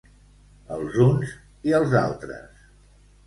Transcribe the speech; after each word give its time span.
Els 0.77 0.97
uns 1.03 1.35
i 1.71 1.75
els 1.81 1.93
altres. 2.01 2.65